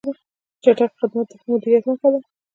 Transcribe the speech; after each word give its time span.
چټک 0.63 0.91
خدمت 0.99 1.27
د 1.29 1.33
ښه 1.39 1.45
مدیریت 1.51 1.83
نښه 1.89 2.09
ده. 2.13 2.19